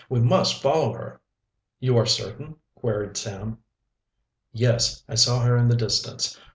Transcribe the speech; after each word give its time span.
"We 0.09 0.19
must 0.19 0.63
follow 0.63 0.93
her!" 0.93 1.21
"You 1.79 1.95
are 1.97 2.07
certain?" 2.07 2.55
queried 2.73 3.17
Sam. 3.17 3.59
"Yes, 4.51 5.03
I 5.07 5.13
saw 5.13 5.41
her 5.43 5.55
in 5.55 5.67
the 5.69 5.75
distance. 5.75 6.39